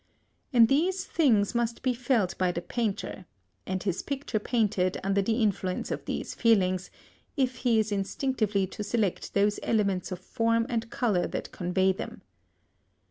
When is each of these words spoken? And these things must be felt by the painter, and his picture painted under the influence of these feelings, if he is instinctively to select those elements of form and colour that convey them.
And 0.51 0.67
these 0.67 1.05
things 1.05 1.53
must 1.53 1.83
be 1.83 1.93
felt 1.93 2.35
by 2.39 2.51
the 2.51 2.59
painter, 2.63 3.27
and 3.67 3.83
his 3.83 4.01
picture 4.01 4.39
painted 4.39 4.97
under 5.03 5.21
the 5.21 5.43
influence 5.43 5.91
of 5.91 6.05
these 6.05 6.33
feelings, 6.33 6.89
if 7.37 7.57
he 7.57 7.77
is 7.77 7.91
instinctively 7.91 8.65
to 8.65 8.83
select 8.83 9.35
those 9.35 9.59
elements 9.61 10.11
of 10.11 10.17
form 10.17 10.65
and 10.69 10.89
colour 10.89 11.27
that 11.27 11.51
convey 11.51 11.91
them. 11.91 12.23